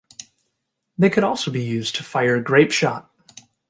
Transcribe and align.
They 0.97 1.11
could 1.11 1.23
also 1.23 1.51
be 1.51 1.61
used 1.63 1.93
to 1.97 2.03
fire 2.03 2.41
grapeshot. 2.41 3.07